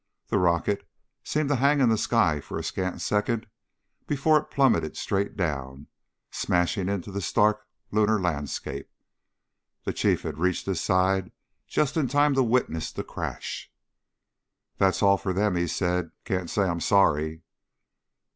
[0.29, 0.89] The rocket
[1.23, 3.45] seemed to hang in the sky for a scant second
[4.07, 5.85] before it plummeted straight down,
[6.31, 8.89] smashing into the stark lunar landscape.
[9.83, 11.31] The Chief had reached his side
[11.67, 13.71] just in time to witness the crash.
[14.79, 16.09] "That's all for them," he said.
[16.25, 17.43] "Can't say I'm sorry."